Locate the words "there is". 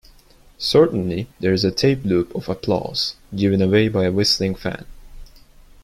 1.39-1.63